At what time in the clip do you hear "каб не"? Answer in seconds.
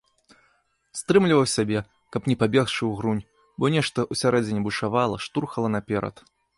2.17-2.37